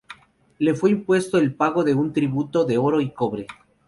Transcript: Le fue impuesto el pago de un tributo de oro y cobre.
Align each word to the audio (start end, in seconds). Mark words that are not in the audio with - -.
Le 0.57 0.73
fue 0.73 0.89
impuesto 0.89 1.37
el 1.37 1.53
pago 1.53 1.83
de 1.83 1.93
un 1.93 2.11
tributo 2.11 2.65
de 2.65 2.79
oro 2.79 3.01
y 3.01 3.11
cobre. 3.11 3.45